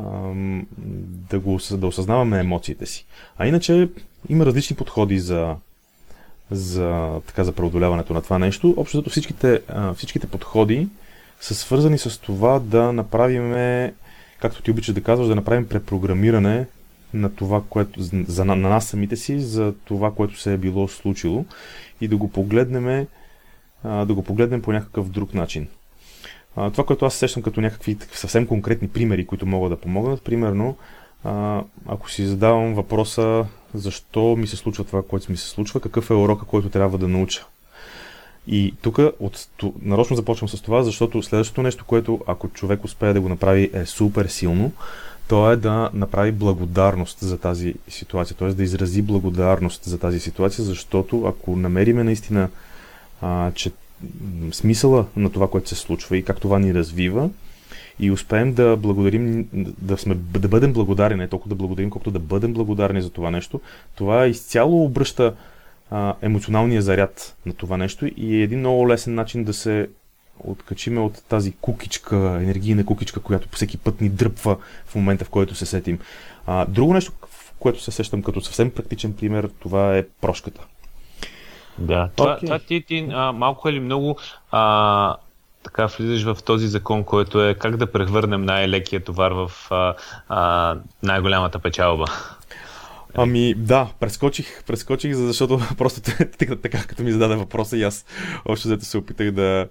[0.00, 0.66] ам,
[1.30, 3.06] да, го, да осъзнаваме емоциите си.
[3.38, 3.88] А иначе
[4.28, 5.56] има различни подходи за,
[6.50, 8.74] за, така, за преодоляването на това нещо.
[8.76, 9.62] Общо всичките,
[9.96, 10.88] всичките подходи
[11.40, 13.54] са свързани с това да направим,
[14.40, 16.66] както ти обичаш да казваш, да направим препрограмиране
[17.14, 20.88] на това, което, за, на, на нас самите си, за това, което се е било
[20.88, 21.44] случило
[22.00, 23.06] и да го погледнем,
[23.84, 25.68] а, да го погледнем по някакъв друг начин.
[26.56, 30.76] А, това, което аз сещам като някакви съвсем конкретни примери, които могат да помогнат, примерно,
[31.24, 36.10] а, ако си задавам въпроса защо ми се случва това, което ми се случва, какъв
[36.10, 37.46] е урока, който трябва да науча.
[38.46, 39.46] И тук от,
[39.82, 43.86] нарочно започвам с това, защото следващото нещо, което ако човек успее да го направи е
[43.86, 44.72] супер силно,
[45.28, 48.48] то е да направи благодарност за тази ситуация, т.е.
[48.48, 52.48] да изрази благодарност за тази ситуация, защото ако намериме наистина,
[53.20, 53.72] а, че
[54.52, 57.30] смисъла на това, което се случва и как това ни развива,
[58.00, 59.48] и успеем да благодарим,
[59.82, 63.30] да, сме, да бъдем благодарни, не толкова да благодарим, колкото да бъдем благодарни за това
[63.30, 63.60] нещо,
[63.94, 65.34] това изцяло обръща
[65.90, 69.88] а, емоционалния заряд на това нещо и е един много лесен начин да се
[70.44, 74.56] откачиме от тази кукичка, енергийна кукичка, която всеки път ни дръпва
[74.86, 75.98] в момента, в който се сетим.
[76.46, 80.66] А, друго нещо, в което се сещам като съвсем практичен пример, това е прошката.
[81.80, 82.40] Да, това, okay.
[82.40, 84.18] това ти, ти а, малко или много
[84.50, 85.16] а,
[85.62, 89.94] така влизаш в този закон, който е как да превърнем най-лекия товар в а,
[90.28, 92.04] а, най-голямата печалба.
[93.14, 96.00] Ами да, прескочих, прескочих, защото просто
[96.62, 98.06] така, като ми зададе въпроса и аз
[98.44, 99.68] още взето се опитах да.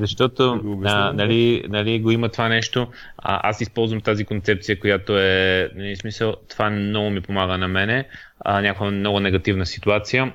[0.00, 2.88] Защото, да а, нали, нали, го има това нещо.
[3.18, 8.08] А, аз използвам тази концепция, която е, нали, смисъл, това много ми помага на мене.
[8.40, 10.32] А, някаква много негативна ситуация.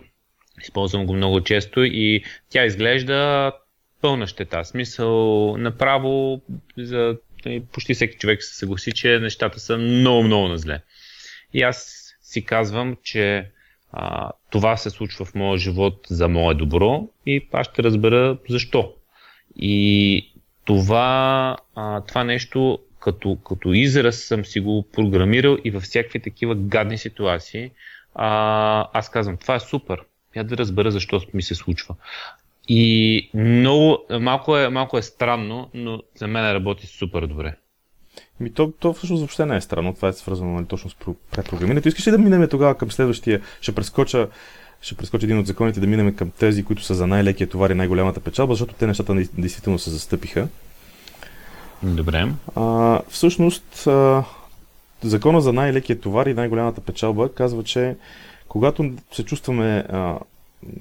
[0.62, 3.52] Използвам го много често и тя изглежда
[4.02, 4.65] пълна щета.
[4.65, 6.41] Смисъл, направо
[6.78, 10.82] за нали, почти всеки човек се съгласи, че нещата са много, много на зле.
[11.54, 13.50] И аз си казвам, че
[13.91, 18.93] а, това се случва в моя живот за мое добро и аз ще разбера защо.
[19.56, 20.34] И
[20.65, 26.56] това, а, това нещо като, като израз съм си го програмирал и във всякакви такива
[26.56, 27.72] гадни ситуации.
[28.15, 30.00] А, аз казвам, това е супер.
[30.36, 31.96] Я да разбера защо ми се случва.
[32.68, 37.56] И много, малко е, малко е странно, но за мен работи супер добре.
[38.39, 39.94] Ми, то, то всъщност въобще не е странно.
[39.94, 40.96] Това е свързано нали, точно с
[41.32, 41.88] препрограмирането.
[41.88, 43.42] Искаш ли да минем тогава към следващия?
[43.62, 44.28] Ще прескоча,
[44.82, 47.76] ще прескоча един от законите да минем към тези, които са за най-лекия товар и
[47.76, 50.48] най-голямата печалба, защото те нещата действително се застъпиха.
[51.84, 52.28] Добре.
[52.56, 54.24] А, всъщност, а,
[55.02, 57.96] закона за най-лекия товар и най-голямата печалба казва, че
[58.50, 60.20] когато се чувстваме а,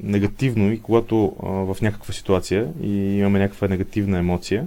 [0.02, 4.66] негативно и когато а, в някаква ситуация и имаме някаква негативна емоция,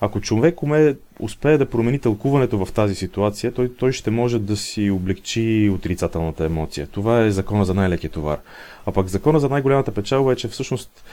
[0.00, 4.56] ако човек уме, успее да промени тълкуването в тази ситуация, той, той ще може да
[4.56, 6.86] си облегчи отрицателната емоция.
[6.86, 8.38] Това е закона за най-лекия товар.
[8.86, 11.04] А пък закона за най-голямата печалба е, че всъщност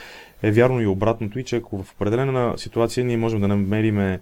[0.42, 4.18] е вярно и обратното и че ако в определена ситуация ние можем да намерим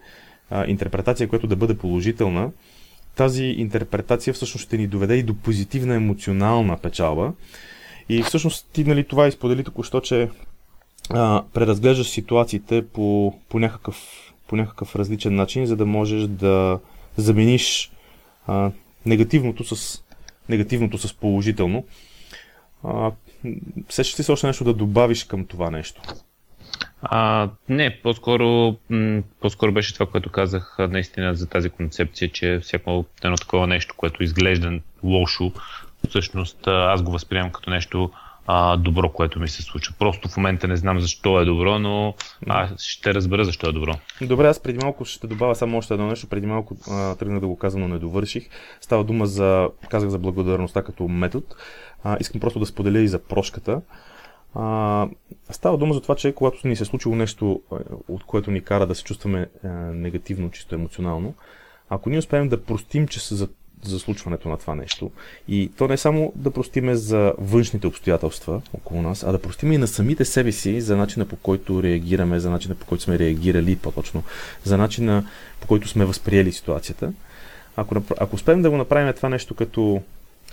[0.67, 2.51] интерпретация, която да бъде положителна,
[3.19, 7.33] тази интерпретация всъщност ще ни доведе и до позитивна емоционална печалба.
[8.09, 10.31] И всъщност ти нали, това изподели току-що, че
[11.11, 13.97] а, преразглеждаш ситуациите по, по някакъв
[14.47, 16.79] по някакъв различен начин, за да можеш да
[17.17, 17.93] замениш
[18.47, 18.71] а,
[19.07, 20.03] негативното, с,
[20.49, 21.85] негативното с положително.
[22.85, 23.13] А,
[23.89, 26.03] сещаш ли се още нещо да добавиш към това нещо?
[27.03, 28.77] А, не, по-скоро,
[29.41, 34.23] по-скоро беше това, което казах наистина за тази концепция, че всяко едно такова нещо, което
[34.23, 35.53] изглежда лошо,
[36.09, 38.11] всъщност аз го възприемам като нещо
[38.51, 39.95] а, добро, което ми се случва.
[39.99, 42.15] Просто в момента не знам защо е добро, но
[42.49, 43.93] аз ще разбера защо е добро.
[44.23, 46.27] Добре, аз преди малко ще добавя само още едно нещо.
[46.27, 46.77] Преди малко
[47.19, 48.49] тръгнах да го казвам, но не довърших.
[48.81, 51.47] Става дума за, казах за благодарността като метод.
[52.05, 53.81] А, искам просто да споделя и за прошката.
[54.55, 55.09] А,
[55.51, 57.63] става дума за това, че когато ни се е случило нещо,
[58.09, 61.35] от което ни кара да се чувстваме а, негативно, чисто емоционално,
[61.91, 63.49] ако ние успеем да простим, че за
[63.83, 65.11] за случването на това нещо.
[65.49, 69.75] И то не е само да простиме за външните обстоятелства около нас, а да простиме
[69.75, 73.19] и на самите себе си за начина по който реагираме, за начина по който сме
[73.19, 74.23] реагирали по-точно,
[74.65, 75.27] за начина
[75.61, 77.13] по който сме възприели ситуацията.
[77.77, 80.03] Ако, ако успеем да го направим това нещо като,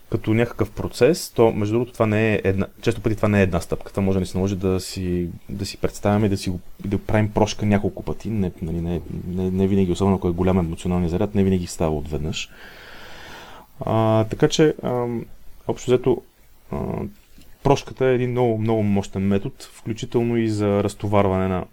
[0.10, 3.44] като някакъв процес, то между другото това не е една, често пъти това не е
[3.44, 3.92] една стъпка.
[3.92, 6.98] Това може да се наложи да си, да си представяме и да си го, да
[6.98, 8.30] правим прошка няколко пъти.
[8.30, 11.96] Не, нали, не, не, не винаги, особено ако е голям емоционален заряд, не винаги става
[11.96, 12.50] отведнъж.
[13.86, 15.06] А, така че, а,
[15.68, 16.22] общо взето,
[16.72, 16.78] а,
[17.64, 21.66] прошката е един много, много мощен метод, включително и за разтоварване на,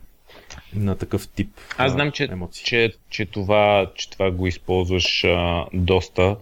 [0.74, 2.64] на такъв тип Аз знам, че, емоции.
[2.64, 6.36] че, че, това, че това го използваш а, доста.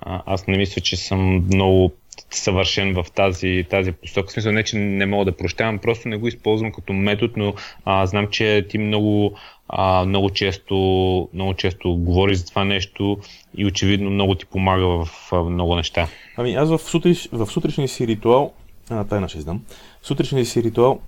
[0.00, 1.92] Аз не мисля, че съм много
[2.30, 4.28] съвършен в тази, тази посока.
[4.28, 7.54] В смисъл не, че не мога да прощавам, просто не го използвам като метод, но
[7.84, 9.34] а, знам, че ти много,
[9.68, 13.18] а, много, често, много често говориш за това нещо
[13.56, 16.08] и очевидно много ти помага в, в много неща.
[16.36, 18.52] Ами аз в, сутриш, в сутрешния си ритуал,
[18.90, 19.62] а, тайна ще издам,
[20.02, 21.00] в сутрешния си ритуал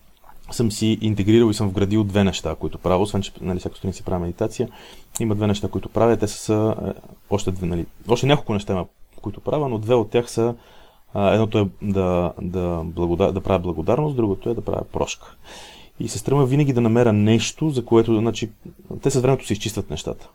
[0.55, 3.93] съм си интегрирал и съм вградил две неща, които правя, освен че нали, всяко сутрин
[3.93, 4.69] си правя медитация.
[5.21, 6.17] Има две неща, които правя.
[6.17, 8.87] Те са е, още две, нали, още няколко неща има,
[9.23, 10.55] които правя, но две от тях са
[11.15, 15.37] едното е да, да, благодар, да правя благодарност, другото е да правя прошка.
[16.01, 18.51] И се стремя винаги да намеря нещо, за което, значи,
[19.03, 20.29] те с времето се изчистват нещата.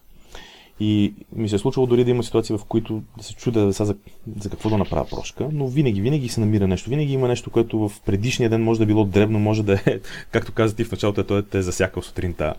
[0.79, 3.95] И ми се е случвало дори да има ситуации, в които да се чудя за,
[4.39, 6.89] за какво да направя прошка, но винаги, винаги се намира нещо.
[6.89, 9.99] Винаги има нещо, което в предишния ден може да е било дребно, може да е,
[10.31, 12.53] както каза ти в началото, той е, те е засякал сутринта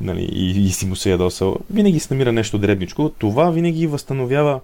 [0.00, 1.56] нали, и, и си му се ядосал.
[1.70, 3.12] Винаги се намира нещо дребничко.
[3.18, 4.60] Това винаги възстановява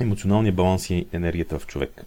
[0.00, 2.06] емоционалния баланс и енергията в човек.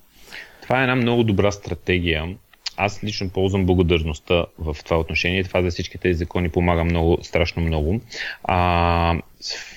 [0.62, 2.36] Това е една много добра стратегия.
[2.78, 5.44] Аз лично ползвам благодарността в това отношение.
[5.44, 8.02] Това за всички тези закони помага много, страшно много.
[8.44, 9.20] А,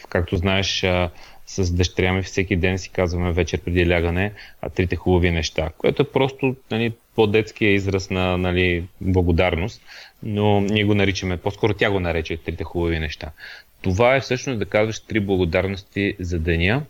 [0.08, 0.84] както знаеш,
[1.46, 4.32] с дъщеря ми всеки ден си казваме вечер преди лягане
[4.74, 9.82] трите хубави неща, което е просто нали, по-детския израз на нали, благодарност,
[10.22, 13.30] но ние го наричаме, по-скоро тя го нарече трите хубави неща.
[13.82, 16.82] Това е всъщност да казваш три благодарности за деня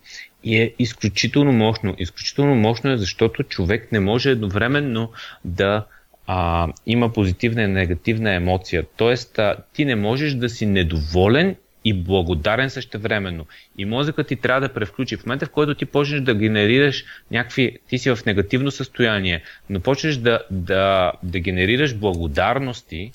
[0.45, 1.95] и е изключително мощно.
[1.99, 5.11] Изключително мощно е, защото човек не може едновременно
[5.45, 5.87] да
[6.31, 8.85] а, има позитивна и негативна емоция.
[8.97, 13.47] Тоест, а, ти не можеш да си недоволен и благодарен същевременно.
[13.79, 15.16] И мозъкът ти трябва да превключи.
[15.16, 19.81] В момента, в който ти почнеш да генерираш някакви, ти си в негативно състояние, но
[19.81, 23.12] почнеш да, да, да генерираш благодарности,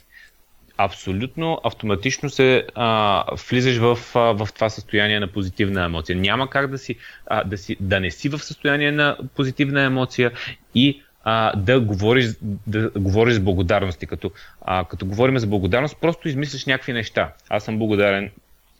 [0.77, 6.15] абсолютно автоматично се а, влизаш в, а, в това състояние на позитивна емоция.
[6.15, 6.95] Няма как да, си,
[7.27, 10.31] а, да, си, да не си в състояние на позитивна емоция
[10.75, 12.25] и а, да, говориш,
[12.67, 14.05] да говориш с благодарности.
[14.05, 17.33] Като, а, като говорим за благодарност, просто измисляш някакви неща.
[17.49, 18.31] Аз съм благодарен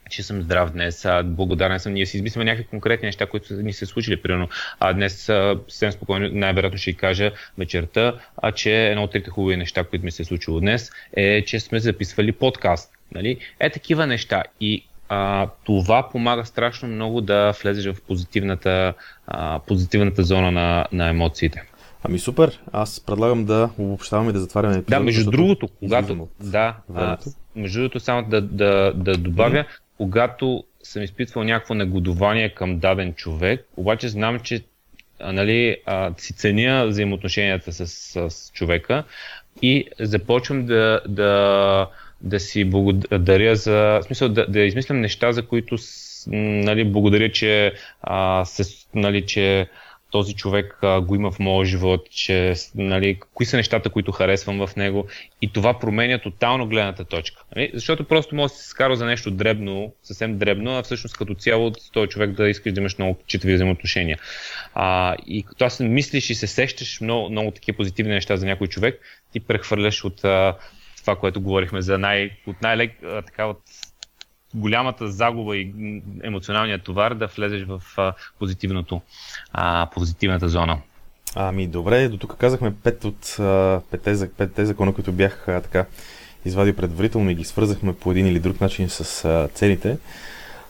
[0.10, 1.94] че съм здрав днес, а, благодарен съм.
[1.94, 4.22] Ние си измисляме някакви конкретни неща, които ни се случили.
[4.22, 9.58] Примерно, а, днес съвсем спокойно, най-вероятно ще кажа вечерта, а, че едно от трите хубави
[9.58, 12.92] неща, които ми се е случило днес, е, че сме записвали подкаст.
[13.12, 13.38] Нали?
[13.60, 14.44] Е такива неща.
[14.62, 18.94] И а, това помага страшно много да влезеш в позитивната,
[19.28, 21.64] а, позитивната зона на, на емоциите.
[22.04, 25.00] Ами супер, аз предлагам да обобщаваме и да затваряме епизода.
[25.00, 26.28] Да, между другото, когато...
[26.40, 27.18] Да, а,
[27.56, 29.80] между другото, само да, да, да добавя, mm-hmm.
[29.98, 34.64] когато съм изпитвал някакво негодование към даден човек, обаче знам, че
[35.20, 37.88] а, нали, а, си ценя взаимоотношенията с,
[38.30, 39.04] с човека
[39.62, 41.88] и започвам да, да,
[42.22, 44.00] да си благодаря за...
[44.02, 45.78] В смисъл да, да измислям неща, за които
[46.28, 49.68] нали, благодаря, че, а, се, нали, че
[50.14, 54.68] този човек а, го има в моя живот, че, нали, кои са нещата, които харесвам
[54.68, 55.08] в него
[55.42, 57.44] и това променя тотално гледната точка.
[57.56, 57.72] Нали?
[57.74, 61.72] Защото просто може да се скара за нещо дребно, съвсем дребно, а всъщност като цяло
[61.80, 64.20] с този човек да искаш да имаш много читави взаимоотношения.
[64.74, 68.68] А, и като аз мислиш и се сещаш много, много такива позитивни неща за някой
[68.68, 69.00] човек,
[69.32, 70.58] ти прехвърляш от а,
[71.02, 72.92] това, което говорихме за най, от най-лек,
[73.26, 73.60] така от
[74.54, 77.82] голямата загуба и емоционалния товар да влезеш в
[78.40, 79.02] позитивното,
[79.54, 80.78] а, позитивната зона.
[81.36, 83.38] Ами добре, до тук казахме пет от
[84.38, 85.86] петте закона, които бях а, така
[86.46, 89.98] извадил предварително и ги свързахме по един или друг начин с а, целите.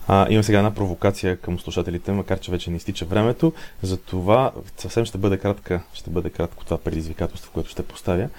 [0.07, 3.53] А, имам сега една провокация към слушателите, макар че вече не изтича времето.
[3.81, 8.29] Затова съвсем ще бъде кратка, ще бъде кратко това предизвикателство, което ще поставя.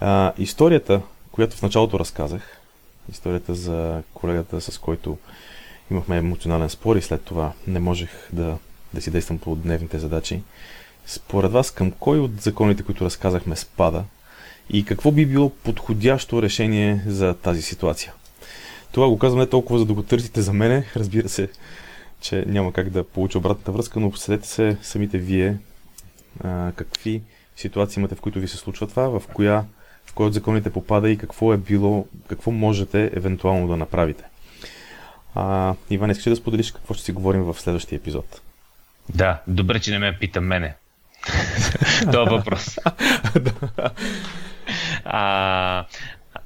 [0.00, 1.00] А, историята,
[1.32, 2.53] която в началото разказах,
[3.12, 5.18] историята за колегата, с който
[5.90, 8.56] имахме емоционален спор и след това не можех да,
[8.94, 10.42] да си действам по дневните задачи.
[11.06, 14.04] Според вас, към кой от законите, които разказахме, спада
[14.70, 18.12] и какво би било подходящо решение за тази ситуация?
[18.92, 21.48] Това го казвам не толкова за да го търсите за мене, разбира се,
[22.20, 25.58] че няма как да получа обратната връзка, но поседете се самите вие
[26.44, 27.22] а, какви
[27.56, 29.64] ситуации имате, в които ви се случва това, в коя
[30.14, 34.24] кой от законите попада и какво е било, какво можете евентуално да направите.
[35.34, 38.40] А, Иван, искаш да споделиш какво ще си говорим в следващия епизод?
[39.08, 40.74] Да, добре, че не ме пита мене.
[42.00, 42.78] Това е въпрос.
[45.04, 45.84] а,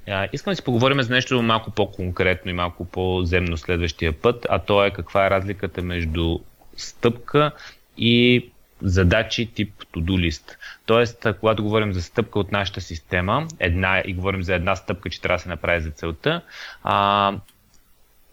[0.08, 4.58] а, искам да си поговорим за нещо малко по-конкретно и малко по-земно следващия път, а
[4.58, 6.38] то е каква е разликата между
[6.76, 7.50] стъпка
[7.98, 8.44] и
[8.82, 10.56] задачи тип to-do list.
[10.86, 15.20] Тоест, когато говорим за стъпка от нашата система, една и говорим за една стъпка, че
[15.20, 16.42] трябва да се направи за целта,
[16.82, 17.34] а,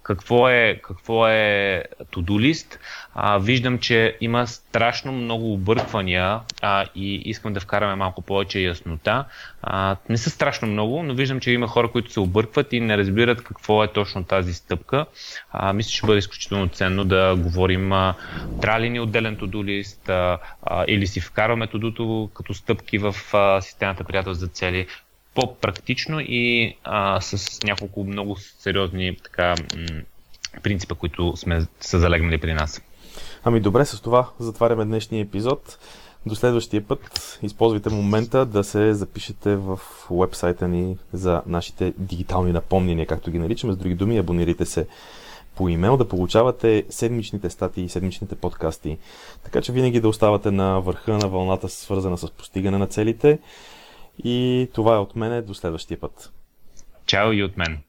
[0.06, 1.84] какво е, какво е
[2.14, 2.78] to-do list.
[3.16, 9.26] А, виждам, че има страшно много обърквания а, и искам да вкараме малко повече яснота.
[9.62, 12.98] А, не са страшно много, но виждам, че има хора, които се объркват и не
[12.98, 15.06] разбират какво е точно тази стъпка.
[15.52, 18.16] А, мисля, че бъде изключително ценно да говорим а,
[18.62, 23.16] трябва ли ни отделен to-do list а, а, или си вкарваме to като стъпки в
[23.34, 24.88] а, системата приятел за цели,
[25.36, 30.02] по-практично и а, с няколко много сериозни така, м-
[30.64, 32.82] принципа, които сме са залегнали при нас.
[33.44, 35.78] Ами добре, с това затваряме днешния епизод.
[36.26, 39.80] До следващия път използвайте момента да се запишете в
[40.12, 43.74] вебсайта ни за нашите дигитални напомнения, както ги наричаме.
[43.74, 44.88] С други думи, абонирайте се
[45.56, 48.98] по имейл да получавате седмичните статии и седмичните подкасти.
[49.44, 53.40] Така че винаги да оставате на върха на вълната, свързана с постигане на целите.
[54.24, 55.42] И това е от мене.
[55.42, 56.34] До следващия път.
[57.06, 57.84] Чао и от мен.